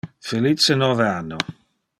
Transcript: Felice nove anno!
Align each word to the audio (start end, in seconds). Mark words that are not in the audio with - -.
Felice 0.27 0.73
nove 0.73 1.03
anno! 1.07 1.37